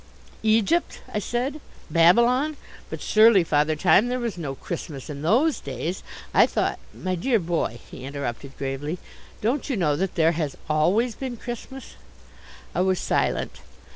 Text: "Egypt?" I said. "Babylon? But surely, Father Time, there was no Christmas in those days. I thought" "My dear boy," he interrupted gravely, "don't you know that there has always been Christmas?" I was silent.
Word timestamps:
"Egypt?" 0.41 1.01
I 1.13 1.19
said. 1.19 1.61
"Babylon? 1.91 2.57
But 2.89 3.03
surely, 3.03 3.43
Father 3.43 3.75
Time, 3.75 4.07
there 4.07 4.17
was 4.19 4.35
no 4.35 4.55
Christmas 4.55 5.11
in 5.11 5.21
those 5.21 5.59
days. 5.59 6.01
I 6.33 6.47
thought" 6.47 6.79
"My 6.91 7.13
dear 7.13 7.37
boy," 7.37 7.79
he 7.91 8.03
interrupted 8.03 8.57
gravely, 8.57 8.97
"don't 9.41 9.69
you 9.69 9.77
know 9.77 9.95
that 9.95 10.15
there 10.15 10.31
has 10.31 10.57
always 10.67 11.13
been 11.13 11.37
Christmas?" 11.37 11.97
I 12.73 12.81
was 12.81 12.97
silent. 12.97 13.59